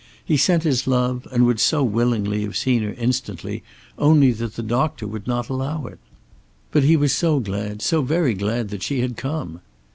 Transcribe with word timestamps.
He 0.25 0.35
sent 0.35 0.63
his 0.63 0.87
love, 0.87 1.27
and 1.31 1.45
would 1.45 1.59
so 1.59 1.83
willingly 1.83 2.41
have 2.41 2.57
seen 2.57 2.81
her 2.81 2.93
instantly, 2.93 3.61
only 3.99 4.31
that 4.31 4.55
the 4.55 4.63
doctor 4.63 5.05
would 5.05 5.27
not 5.27 5.47
allow 5.47 5.85
it. 5.85 5.99
But 6.71 6.81
he 6.83 6.97
was 6.97 7.13
so 7.13 7.39
glad, 7.39 7.83
so 7.83 8.01
very 8.01 8.33
glad 8.33 8.69
that 8.69 8.81
she 8.81 9.01
had 9.01 9.15
come! 9.15 9.61